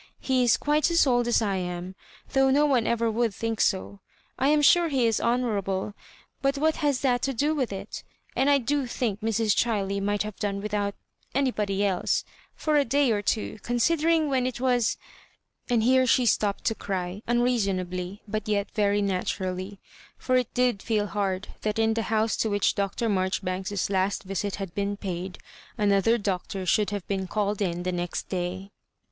He 0.19 0.41
is 0.43 0.57
quite 0.57 0.89
as 0.89 1.05
old 1.05 1.27
as 1.27 1.43
I 1.43 1.57
am, 1.57 1.93
though 2.33 2.49
no 2.49 2.65
one 2.65 2.87
ever 2.87 3.11
would 3.11 3.35
think 3.35 3.61
so. 3.61 3.99
I 4.39 4.47
am 4.47 4.63
sure 4.63 4.87
he 4.89 5.05
is 5.05 5.21
honourable, 5.21 5.93
but 6.41 6.57
what 6.57 6.77
has 6.77 7.01
that 7.01 7.21
to 7.21 7.35
do 7.35 7.53
wiUi 7.53 7.71
it? 7.71 8.03
And 8.35 8.49
X 8.49 8.65
do 8.65 8.87
think 8.87 9.21
Mr& 9.21 9.55
Chiley 9.55 10.01
might 10.01 10.23
have 10.23 10.37
done 10.37 10.59
without— 10.59 10.95
anybody 11.35 11.85
else: 11.85 12.23
for 12.55 12.77
a 12.77 12.83
day 12.83 13.11
or 13.11 13.21
two, 13.21 13.59
considering 13.61 14.27
when 14.27 14.47
it 14.47 14.59
wa 14.59 14.69
o 14.69 14.77
i 14.77 14.81
'"And 15.69 15.83
here 15.83 16.07
she 16.07 16.25
stopped 16.25 16.63
to 16.63 16.73
cry, 16.73 17.21
unreasonably, 17.27 18.23
but 18.27 18.47
yet 18.47 18.71
very 18.73 19.03
naturally; 19.03 19.79
for 20.17 20.35
it 20.35 20.51
did 20.55 20.81
feel 20.81 21.05
hard 21.05 21.49
that 21.61 21.77
in 21.77 21.93
tJhe 21.93 22.01
house 22.05 22.35
to 22.37 22.49
which 22.49 22.73
Dr. 22.73 23.07
Marjoribanks's 23.07 23.91
last 23.91 24.23
visit 24.23 24.55
had 24.55 24.73
been 24.73 24.97
paid, 24.97 25.37
another 25.77 26.17
doctor 26.17 26.65
should 26.65 26.89
have 26.89 27.07
been 27.07 27.27
caUed 27.27 27.61
in 27.61 27.83
next 27.95 28.29
day. 28.29 28.71